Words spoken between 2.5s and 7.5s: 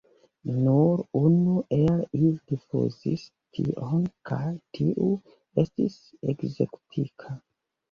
rifuzis tion kaj tiu estis ekzekutita.